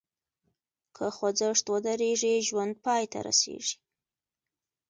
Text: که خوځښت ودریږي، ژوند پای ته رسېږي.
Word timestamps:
که 0.95 1.05
خوځښت 1.15 1.65
ودریږي، 1.71 2.35
ژوند 2.47 2.73
پای 2.85 3.03
ته 3.11 3.19
رسېږي. 3.27 3.75